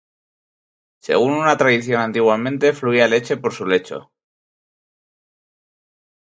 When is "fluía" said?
2.73-3.07